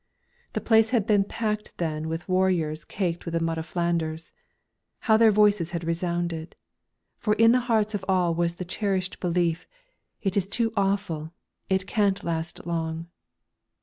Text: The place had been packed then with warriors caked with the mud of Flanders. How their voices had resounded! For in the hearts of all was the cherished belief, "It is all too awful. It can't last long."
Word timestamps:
The 0.53 0.61
place 0.61 0.89
had 0.89 1.05
been 1.05 1.23
packed 1.25 1.77
then 1.77 2.09
with 2.09 2.27
warriors 2.27 2.85
caked 2.85 3.23
with 3.23 3.35
the 3.35 3.39
mud 3.39 3.59
of 3.59 3.67
Flanders. 3.67 4.33
How 5.01 5.15
their 5.15 5.29
voices 5.29 5.69
had 5.71 5.83
resounded! 5.83 6.55
For 7.19 7.35
in 7.35 7.51
the 7.51 7.59
hearts 7.69 7.93
of 7.93 8.03
all 8.09 8.33
was 8.33 8.55
the 8.55 8.65
cherished 8.65 9.19
belief, 9.19 9.67
"It 10.23 10.35
is 10.35 10.45
all 10.47 10.49
too 10.49 10.73
awful. 10.75 11.33
It 11.69 11.85
can't 11.85 12.23
last 12.23 12.65
long." 12.65 13.09